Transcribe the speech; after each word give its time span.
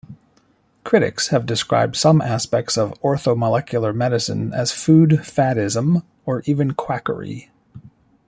Critics 0.83 1.27
have 1.27 1.45
described 1.45 1.95
some 1.95 2.21
aspects 2.23 2.75
of 2.75 2.99
orthomolecular 3.03 3.93
medicine 3.93 4.51
as 4.51 4.71
food 4.71 5.19
faddism 5.21 6.01
or 6.25 6.41
even 6.47 6.73
quackery. 6.73 7.51